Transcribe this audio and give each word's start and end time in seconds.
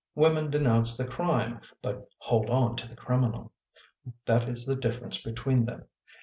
Women 0.15 0.49
denounce 0.49 0.97
the 0.97 1.05
crime 1.05 1.61
but 1.83 2.09
hold 2.17 2.49
onto 2.49 2.87
the 2.87 2.95
criminal. 2.95 3.51
That 4.25 4.49
is 4.49 4.65
the 4.65 4.75
difference 4.75 5.21
between 5.21 5.65
them. 5.65 5.83